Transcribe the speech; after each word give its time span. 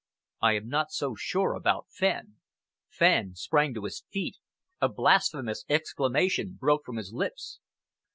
I 0.41 0.53
am 0.53 0.67
not 0.67 0.89
so 0.89 1.13
sure 1.13 1.53
about 1.53 1.85
Fenn." 1.91 2.37
Fenn 2.89 3.35
sprang 3.35 3.75
to 3.75 3.83
his 3.83 4.03
feet, 4.11 4.37
a 4.81 4.89
blasphemous 4.89 5.63
exclamation 5.69 6.53
broke 6.59 6.83
from 6.85 6.97
his 6.97 7.13
lips. 7.13 7.59